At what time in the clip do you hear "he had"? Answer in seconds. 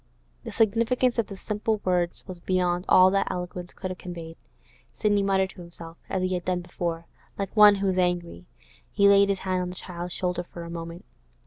6.23-6.43